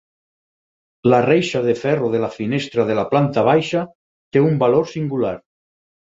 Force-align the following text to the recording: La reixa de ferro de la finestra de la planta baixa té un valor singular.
La 1.13 1.19
reixa 1.25 1.61
de 1.65 1.75
ferro 1.81 2.09
de 2.13 2.21
la 2.23 2.31
finestra 2.39 2.87
de 2.93 2.97
la 3.01 3.05
planta 3.13 3.45
baixa 3.51 3.85
té 4.39 4.45
un 4.49 4.59
valor 4.67 4.91
singular. 4.97 5.37